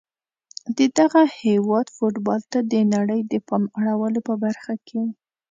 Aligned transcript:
د 0.77 0.79
دغه 0.97 1.21
هیواد 1.41 1.87
فوتبال 1.95 2.41
ته 2.51 2.59
د 2.71 2.73
نړۍ 2.93 3.21
د 3.31 3.33
پام 3.47 3.63
اړولو 3.79 4.19
په 4.27 4.33
برخه 4.43 4.73
کې 4.87 5.01